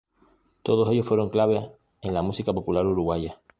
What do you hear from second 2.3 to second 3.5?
popular uruguaya.